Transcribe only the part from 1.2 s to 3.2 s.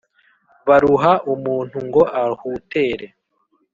umuntu ngo ahutere,